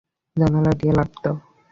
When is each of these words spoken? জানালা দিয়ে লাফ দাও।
জানালা 0.35 0.71
দিয়ে 0.79 0.93
লাফ 0.97 1.11
দাও। 1.23 1.35